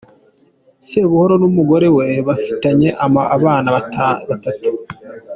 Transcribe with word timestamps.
Sebuhoro 0.85 1.33
n’umugore 1.41 1.87
we 1.97 2.07
bafitanye 2.27 2.89
abana 3.37 3.67
batatu. 4.29 4.71